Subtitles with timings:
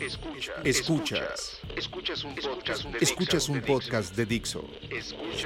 [0.00, 0.56] Escuchas.
[0.64, 1.60] Escuchas.
[3.00, 4.64] Escuchas un podcast de, Dixo.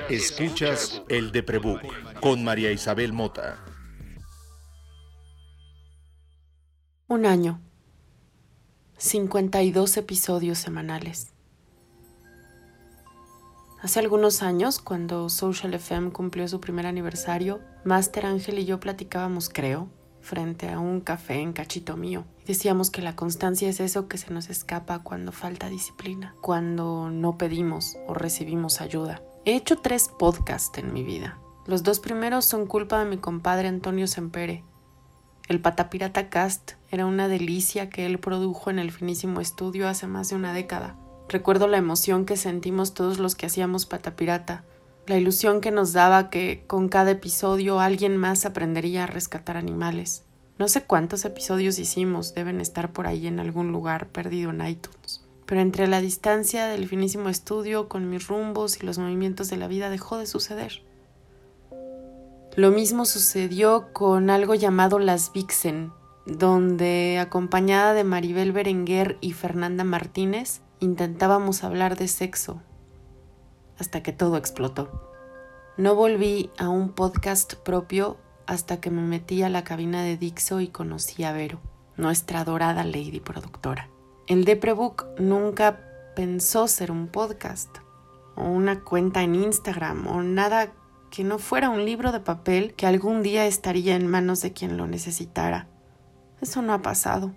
[0.08, 1.82] Escuchas el de Prebook
[2.20, 3.58] con María Isabel Mota.
[7.08, 7.60] Un año.
[8.98, 11.32] 52 episodios semanales.
[13.82, 19.48] Hace algunos años, cuando Social FM cumplió su primer aniversario, Master Ángel y yo platicábamos,
[19.48, 19.90] creo,
[20.24, 22.24] frente a un café en cachito mío.
[22.46, 27.38] Decíamos que la constancia es eso que se nos escapa cuando falta disciplina, cuando no
[27.38, 29.22] pedimos o recibimos ayuda.
[29.44, 31.38] He hecho tres podcasts en mi vida.
[31.66, 34.64] Los dos primeros son culpa de mi compadre Antonio Sempere.
[35.46, 40.30] El Patapirata Cast era una delicia que él produjo en el finísimo estudio hace más
[40.30, 40.96] de una década.
[41.28, 44.64] Recuerdo la emoción que sentimos todos los que hacíamos Patapirata,
[45.06, 50.24] la ilusión que nos daba que con cada episodio alguien más aprendería a rescatar animales.
[50.58, 55.24] No sé cuántos episodios hicimos, deben estar por ahí en algún lugar perdido en iTunes.
[55.46, 59.68] Pero entre la distancia del finísimo estudio con mis rumbos y los movimientos de la
[59.68, 60.82] vida dejó de suceder.
[62.56, 65.92] Lo mismo sucedió con algo llamado Las Vixen,
[66.24, 72.62] donde, acompañada de Maribel Berenguer y Fernanda Martínez, intentábamos hablar de sexo,
[73.78, 75.12] hasta que todo explotó.
[75.76, 80.60] No volví a un podcast propio hasta que me metí a la cabina de Dixo
[80.60, 81.60] y conocí a Vero,
[81.96, 83.88] nuestra dorada lady productora.
[84.26, 85.80] El Deprebook nunca
[86.14, 87.78] pensó ser un podcast
[88.36, 90.72] o una cuenta en Instagram o nada
[91.10, 94.76] que no fuera un libro de papel que algún día estaría en manos de quien
[94.76, 95.68] lo necesitara.
[96.40, 97.32] Eso no ha pasado.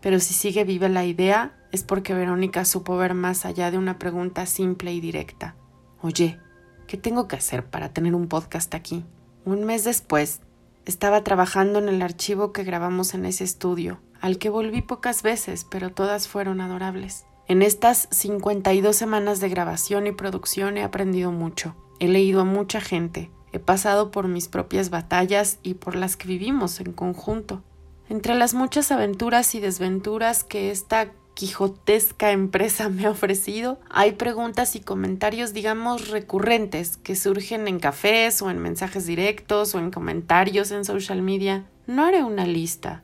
[0.00, 3.98] Pero si sigue viva la idea es porque Verónica supo ver más allá de una
[3.98, 5.56] pregunta simple y directa.
[6.02, 6.40] Oye,
[6.86, 9.04] ¿qué tengo que hacer para tener un podcast aquí?
[9.44, 10.40] Un mes después,
[10.86, 15.66] estaba trabajando en el archivo que grabamos en ese estudio, al que volví pocas veces,
[15.70, 17.26] pero todas fueron adorables.
[17.48, 21.76] En estas 52 semanas de grabación y producción he aprendido mucho.
[21.98, 26.28] He leído a mucha gente, he pasado por mis propias batallas y por las que
[26.28, 27.62] vivimos en conjunto.
[28.08, 34.76] Entre las muchas aventuras y desventuras que esta quijotesca empresa me ha ofrecido, hay preguntas
[34.76, 40.70] y comentarios, digamos, recurrentes que surgen en cafés o en mensajes directos o en comentarios
[40.70, 41.64] en social media.
[41.86, 43.02] No haré una lista,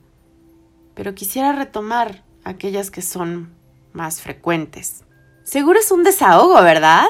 [0.93, 3.53] pero quisiera retomar aquellas que son
[3.93, 5.03] más frecuentes.
[5.43, 7.05] Seguro es un desahogo, ¿verdad?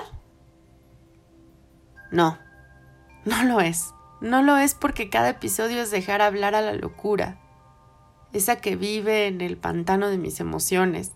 [2.11, 2.37] No,
[3.25, 3.93] no lo es.
[4.21, 7.39] No lo es porque cada episodio es dejar hablar a la locura,
[8.37, 11.11] esa que vive en el pantano de mis emociones,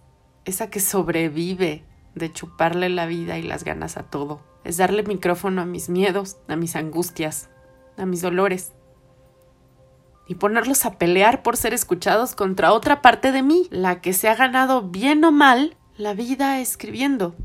[0.46, 4.42] esa que sobrevive de chuparle la vida y las ganas a todo.
[4.64, 7.50] Es darle micrófono a mis miedos, a mis angustias,
[7.98, 8.74] a mis dolores.
[10.28, 14.30] Y ponerlos a pelear por ser escuchados contra otra parte de mí, la que se
[14.30, 17.36] ha ganado bien o mal la vida escribiendo,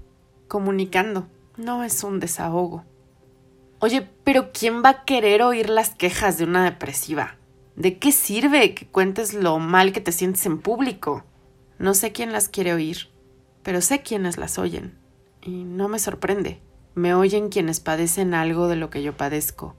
[0.49, 1.29] comunicando.
[1.57, 2.85] No es un desahogo.
[3.79, 7.37] Oye, pero ¿quién va a querer oír las quejas de una depresiva?
[7.77, 11.25] ¿De qué sirve que cuentes lo mal que te sientes en público?
[11.79, 13.11] No sé quién las quiere oír,
[13.63, 14.97] pero sé quiénes las oyen.
[15.43, 16.59] Y no me sorprende.
[16.95, 19.75] Me oyen quienes padecen algo de lo que yo padezco.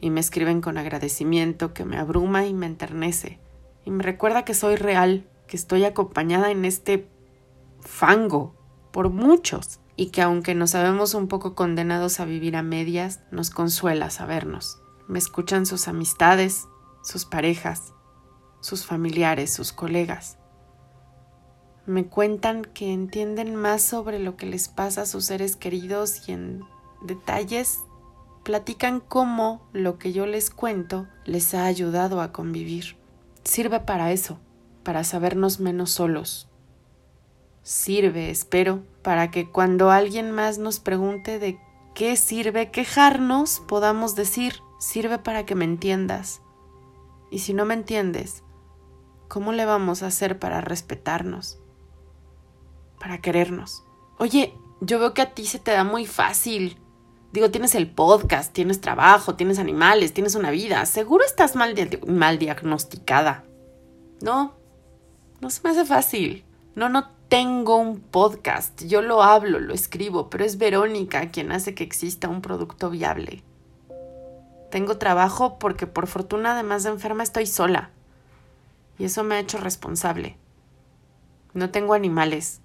[0.00, 3.38] Y me escriben con agradecimiento que me abruma y me enternece.
[3.84, 7.06] Y me recuerda que soy real, que estoy acompañada en este
[7.80, 8.54] fango
[8.92, 9.78] por muchos.
[9.94, 14.80] Y que aunque nos sabemos un poco condenados a vivir a medias, nos consuela sabernos.
[15.06, 16.66] Me escuchan sus amistades,
[17.04, 17.92] sus parejas,
[18.60, 20.38] sus familiares, sus colegas
[21.86, 26.32] me cuentan que entienden más sobre lo que les pasa a sus seres queridos y
[26.32, 26.62] en
[27.02, 27.80] detalles
[28.42, 32.96] platican cómo lo que yo les cuento les ha ayudado a convivir.
[33.44, 34.38] Sirve para eso,
[34.82, 36.48] para sabernos menos solos.
[37.62, 41.58] Sirve, espero, para que cuando alguien más nos pregunte de
[41.94, 46.40] qué sirve quejarnos, podamos decir, sirve para que me entiendas.
[47.34, 48.44] Y si no me entiendes,
[49.28, 51.58] ¿cómo le vamos a hacer para respetarnos?
[53.04, 53.84] para querernos.
[54.18, 56.78] Oye, yo veo que a ti se te da muy fácil.
[57.32, 60.86] Digo, tienes el podcast, tienes trabajo, tienes animales, tienes una vida.
[60.86, 61.74] Seguro estás mal,
[62.06, 63.44] mal diagnosticada.
[64.22, 64.54] No,
[65.42, 66.46] no se me hace fácil.
[66.74, 68.84] No, no tengo un podcast.
[68.86, 73.44] Yo lo hablo, lo escribo, pero es Verónica quien hace que exista un producto viable.
[74.74, 77.90] Tengo trabajo porque por fortuna, además de enferma, estoy sola.
[78.98, 80.36] Y eso me ha hecho responsable.
[81.52, 82.60] No tengo animales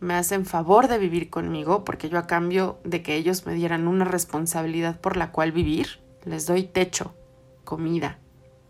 [0.00, 3.86] me hacen favor de vivir conmigo porque yo a cambio de que ellos me dieran
[3.86, 7.14] una responsabilidad por la cual vivir, les doy techo,
[7.62, 8.18] comida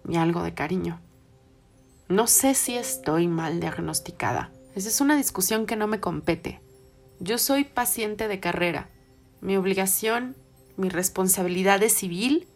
[0.06, 1.00] y algo de cariño.
[2.08, 4.52] No sé si estoy mal diagnosticada.
[4.74, 6.60] Esa es una discusión que no me compete.
[7.18, 8.90] Yo soy paciente de carrera.
[9.40, 10.36] Mi obligación,
[10.76, 12.46] mi responsabilidad de civil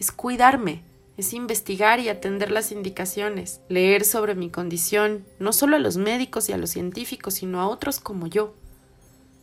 [0.00, 0.82] es cuidarme,
[1.18, 6.48] es investigar y atender las indicaciones, leer sobre mi condición, no solo a los médicos
[6.48, 8.54] y a los científicos, sino a otros como yo.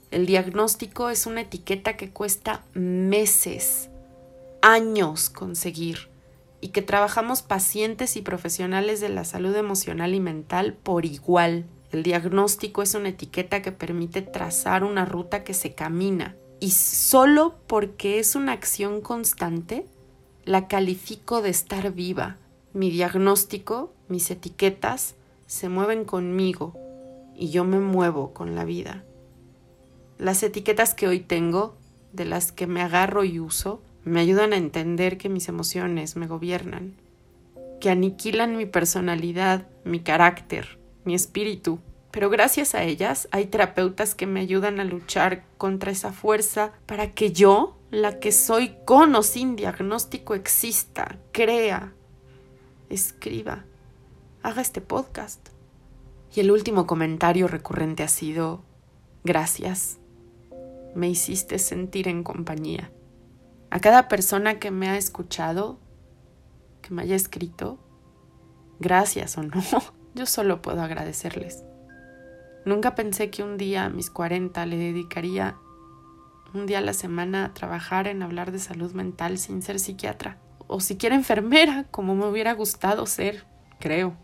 [0.10, 3.90] El diagnóstico es una etiqueta que cuesta meses,
[4.64, 6.10] años conseguir
[6.60, 11.66] y que trabajamos pacientes y profesionales de la salud emocional y mental por igual.
[11.92, 17.56] El diagnóstico es una etiqueta que permite trazar una ruta que se camina y solo
[17.68, 19.86] porque es una acción constante
[20.48, 22.38] la califico de estar viva.
[22.74, 25.16] Mi diagnóstico, mis etiquetas,
[25.46, 26.74] se mueven conmigo
[27.36, 29.04] y yo me muevo con la vida.
[30.18, 31.76] Las etiquetas que hoy tengo,
[32.14, 36.28] de las que me agarro y uso, me ayudan a entender que mis emociones me
[36.28, 36.94] gobiernan,
[37.82, 41.80] que aniquilan mi personalidad, mi carácter, mi espíritu.
[42.12, 47.12] Pero gracias a ellas hay terapeutas que me ayudan a luchar contra esa fuerza para
[47.12, 51.94] que yo la que soy con o sin diagnóstico exista, crea,
[52.90, 53.66] escriba,
[54.44, 55.50] haga este podcast.
[56.36, 58.64] Y el último comentario recurrente ha sido,
[59.24, 60.00] gracias,
[60.96, 62.92] me hiciste sentir en compañía.
[63.70, 65.80] A cada persona que me ha escuchado,
[66.82, 67.80] que me haya escrito,
[68.80, 69.62] gracias o no,
[70.16, 71.64] yo solo puedo agradecerles.
[72.66, 75.58] Nunca pensé que un día a mis 40 le dedicaría
[76.58, 80.38] un día a la semana a trabajar en hablar de salud mental sin ser psiquiatra.
[80.68, 83.46] O siquiera enfermera, como me hubiera gustado ser,
[83.80, 84.16] creo.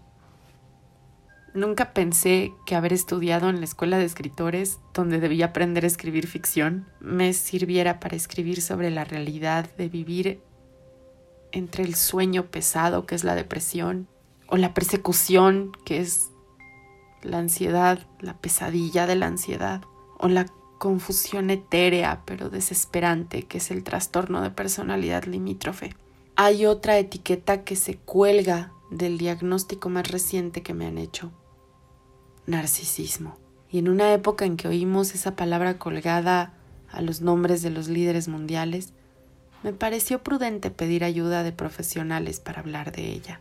[1.54, 6.28] Nunca pensé que haber estudiado en la escuela de escritores, donde debía aprender a escribir
[6.28, 10.42] ficción, me sirviera para escribir sobre la realidad de vivir
[11.52, 14.08] entre el sueño pesado, que es la depresión,
[14.48, 16.32] o la persecución, que es
[17.22, 19.82] la ansiedad, la pesadilla de la ansiedad,
[20.18, 20.48] o la
[20.84, 25.96] confusión etérea pero desesperante que es el trastorno de personalidad limítrofe.
[26.36, 31.32] Hay otra etiqueta que se cuelga del diagnóstico más reciente que me han hecho.
[32.48, 33.38] Narcisismo.
[33.70, 36.52] Y en una época en que oímos esa palabra colgada
[36.92, 38.92] a los nombres de los líderes mundiales,
[39.64, 43.40] me pareció prudente pedir ayuda de profesionales para hablar de ella.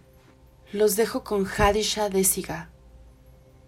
[0.72, 2.70] Los dejo con Hadisha Desiga,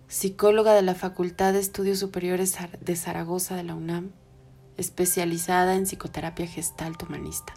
[0.09, 4.13] psicóloga de la Facultad de Estudios Superiores de Zaragoza de la UNAM,
[4.77, 7.55] especializada en psicoterapia gestalt humanista.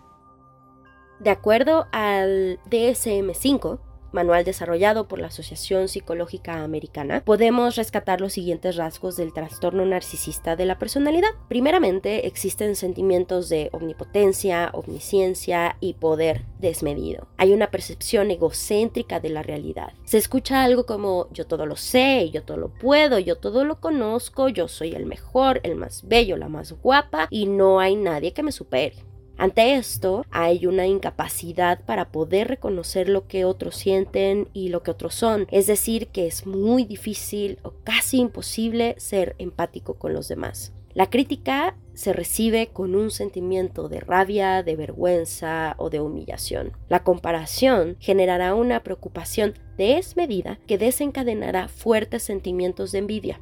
[1.20, 3.80] De acuerdo al DSM-5,
[4.18, 10.56] manual desarrollado por la Asociación Psicológica Americana, podemos rescatar los siguientes rasgos del trastorno narcisista
[10.56, 11.30] de la personalidad.
[11.48, 17.28] Primeramente, existen sentimientos de omnipotencia, omnisciencia y poder desmedido.
[17.38, 19.94] Hay una percepción egocéntrica de la realidad.
[20.04, 23.80] Se escucha algo como yo todo lo sé, yo todo lo puedo, yo todo lo
[23.80, 28.34] conozco, yo soy el mejor, el más bello, la más guapa y no hay nadie
[28.34, 28.96] que me supere.
[29.38, 34.92] Ante esto, hay una incapacidad para poder reconocer lo que otros sienten y lo que
[34.92, 40.28] otros son, es decir, que es muy difícil o casi imposible ser empático con los
[40.28, 40.74] demás.
[40.98, 46.72] La crítica se recibe con un sentimiento de rabia, de vergüenza o de humillación.
[46.90, 53.42] La comparación generará una preocupación desmedida que desencadenará fuertes sentimientos de envidia.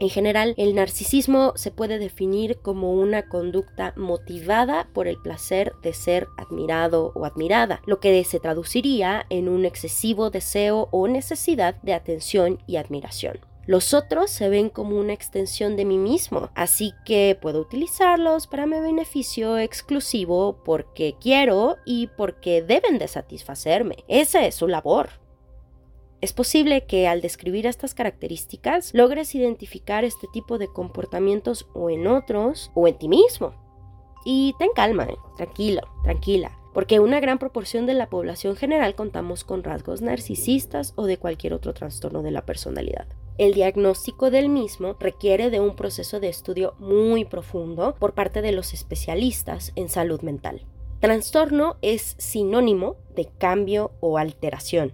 [0.00, 5.92] En general, el narcisismo se puede definir como una conducta motivada por el placer de
[5.92, 11.92] ser admirado o admirada, lo que se traduciría en un excesivo deseo o necesidad de
[11.92, 13.40] atención y admiración.
[13.66, 18.64] Los otros se ven como una extensión de mí mismo, así que puedo utilizarlos para
[18.64, 23.96] mi beneficio exclusivo porque quiero y porque deben de satisfacerme.
[24.08, 25.19] Esa es su labor.
[26.20, 32.06] Es posible que al describir estas características logres identificar este tipo de comportamientos o en
[32.06, 33.54] otros o en ti mismo.
[34.26, 39.44] Y ten calma, eh, tranquilo, tranquila, porque una gran proporción de la población general contamos
[39.44, 43.06] con rasgos narcisistas o de cualquier otro trastorno de la personalidad.
[43.38, 48.52] El diagnóstico del mismo requiere de un proceso de estudio muy profundo por parte de
[48.52, 50.66] los especialistas en salud mental.
[51.00, 54.92] Trastorno es sinónimo de cambio o alteración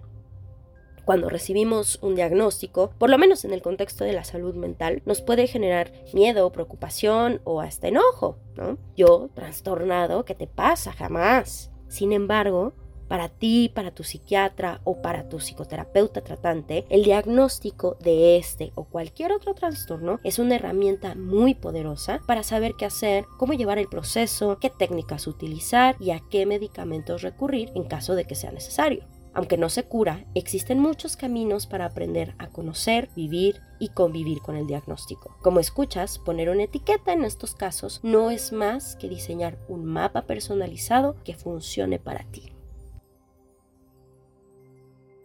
[1.07, 5.21] cuando recibimos un diagnóstico, por lo menos en el contexto de la salud mental, nos
[5.21, 8.77] puede generar miedo, preocupación o hasta enojo, ¿no?
[8.97, 10.91] Yo, trastornado, ¿qué te pasa?
[10.91, 11.71] Jamás.
[11.87, 12.73] Sin embargo,
[13.07, 18.83] para ti, para tu psiquiatra o para tu psicoterapeuta tratante, el diagnóstico de este o
[18.83, 23.87] cualquier otro trastorno es una herramienta muy poderosa para saber qué hacer, cómo llevar el
[23.87, 29.05] proceso, qué técnicas utilizar y a qué medicamentos recurrir en caso de que sea necesario.
[29.37, 34.55] Aunque no se cura, existen muchos caminos para aprender a conocer, vivir y convivir con
[34.55, 35.37] el diagnóstico.
[35.43, 40.23] Como escuchas, poner una etiqueta en estos casos no es más que diseñar un mapa
[40.23, 42.51] personalizado que funcione para ti.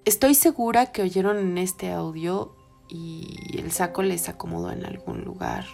[0.05, 2.55] Estoy segura que oyeron en este audio
[2.91, 5.65] y el saco les acomodó en algún lugar.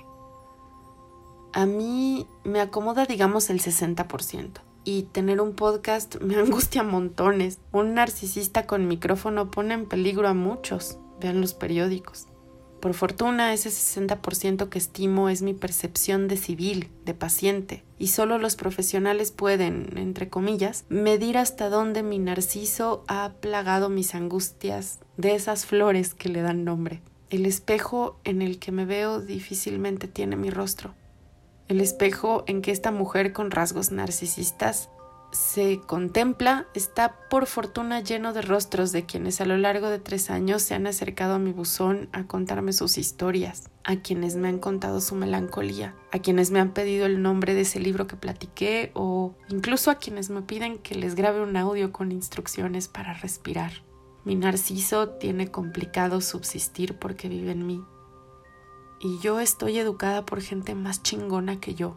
[1.54, 7.58] A mí me acomoda digamos el 60% y tener un podcast me angustia montones.
[7.72, 10.96] Un narcisista con micrófono pone en peligro a muchos.
[11.20, 12.26] Vean los periódicos.
[12.80, 18.38] Por fortuna, ese 60% que estimo es mi percepción de civil, de paciente, y solo
[18.38, 25.34] los profesionales pueden, entre comillas, medir hasta dónde mi narciso ha plagado mis angustias de
[25.34, 27.02] esas flores que le dan nombre.
[27.28, 30.94] El espejo en el que me veo difícilmente tiene mi rostro.
[31.68, 34.88] El espejo en que esta mujer con rasgos narcisistas
[35.32, 40.30] se contempla está por fortuna lleno de rostros de quienes a lo largo de tres
[40.30, 44.58] años se han acercado a mi buzón a contarme sus historias, a quienes me han
[44.58, 48.90] contado su melancolía, a quienes me han pedido el nombre de ese libro que platiqué
[48.94, 53.72] o incluso a quienes me piden que les grabe un audio con instrucciones para respirar.
[54.24, 57.84] Mi narciso tiene complicado subsistir porque vive en mí
[59.00, 61.96] y yo estoy educada por gente más chingona que yo,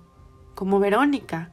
[0.55, 1.51] como Verónica,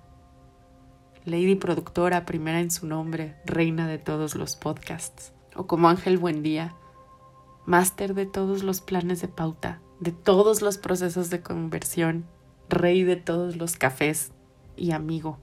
[1.25, 6.75] lady productora primera en su nombre, reina de todos los podcasts, o como Ángel Buendía,
[7.65, 12.27] máster de todos los planes de pauta, de todos los procesos de conversión,
[12.69, 14.33] rey de todos los cafés
[14.77, 15.39] y amigo.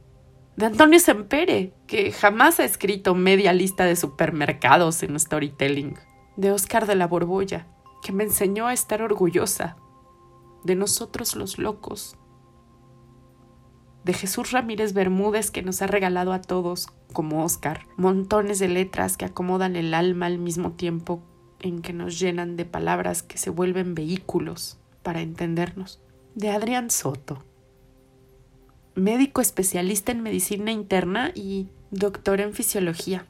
[0.56, 5.96] De Antonio Sempere, que jamás ha escrito media lista de supermercados en storytelling.
[6.38, 7.68] De Oscar de la Borbolla,
[8.02, 9.76] que me enseñó a estar orgullosa
[10.66, 12.18] de nosotros los locos,
[14.04, 19.18] de Jesús Ramírez Bermúdez que nos ha regalado a todos, como Oscar, montones de letras
[19.18, 21.24] que acomodan el alma al mismo tiempo
[21.60, 26.02] en que nos llenan de palabras que se vuelven vehículos para entendernos,
[26.36, 27.44] de Adrián Soto,
[28.96, 33.26] médico especialista en medicina interna y doctor en fisiología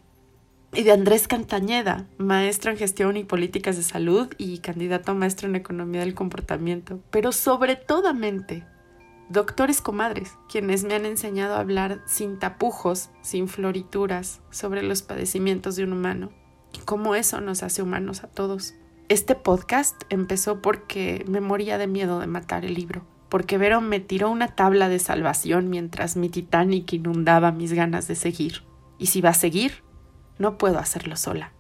[0.76, 5.48] y de Andrés Cantañeda, maestro en gestión y políticas de salud y candidato a maestro
[5.48, 8.66] en economía del comportamiento, pero sobre todo mente,
[9.30, 15.78] doctores comadres, quienes me han enseñado a hablar sin tapujos, sin florituras, sobre los padecimientos
[15.78, 16.32] de un humano
[16.74, 18.74] y cómo eso nos hace humanos a todos.
[19.08, 24.02] Este podcast empezó porque me moría de miedo de matar el libro, porque Vero me
[24.02, 28.64] tiró una tabla de salvación mientras mi Titanic inundaba mis ganas de seguir.
[28.98, 29.85] Y si va a seguir,
[30.38, 31.52] no puedo hacerlo sola.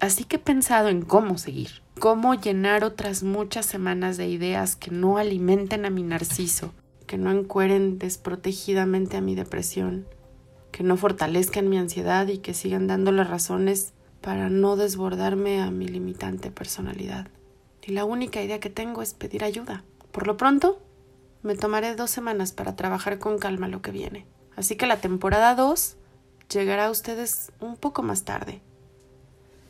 [0.00, 4.90] Así que he pensado en cómo seguir, cómo llenar otras muchas semanas de ideas que
[4.90, 6.74] no alimenten a mi narciso,
[7.06, 10.06] que no encueren desprotegidamente a mi depresión,
[10.72, 15.70] que no fortalezcan mi ansiedad y que sigan dando las razones para no desbordarme a
[15.70, 17.28] mi limitante personalidad.
[17.82, 19.84] Y la única idea que tengo es pedir ayuda.
[20.10, 20.80] Por lo pronto,
[21.42, 24.26] me tomaré dos semanas para trabajar con calma lo que viene.
[24.56, 25.96] Así que la temporada 2
[26.48, 28.62] llegará a ustedes un poco más tarde.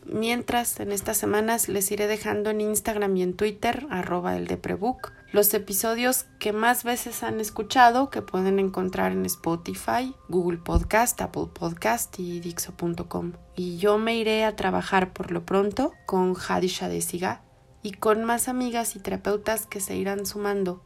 [0.06, 5.12] Mientras, en estas semanas les iré dejando en Instagram y en Twitter, arroba el Deprebook,
[5.32, 11.48] los episodios que más veces han escuchado que pueden encontrar en Spotify, Google Podcast, Apple
[11.52, 13.32] Podcast y Dixo.com.
[13.56, 17.42] Y yo me iré a trabajar por lo pronto con Hadisha Desiga
[17.82, 20.82] y con más amigas y terapeutas que se irán sumando.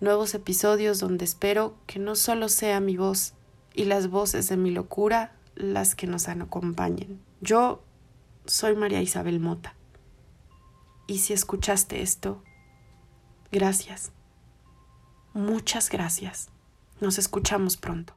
[0.00, 3.35] Nuevos episodios donde espero que no solo sea mi voz,
[3.76, 7.20] y las voces de mi locura las que nos acompañen.
[7.40, 7.84] Yo
[8.46, 9.76] soy María Isabel Mota.
[11.06, 12.42] Y si escuchaste esto,
[13.52, 14.10] gracias.
[15.34, 16.48] Muchas gracias.
[17.00, 18.16] Nos escuchamos pronto.